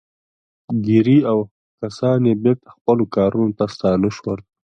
[0.85, 1.37] ګیري او
[1.79, 4.39] کسان یې بېرته خپلو کارونو ته ستانه شول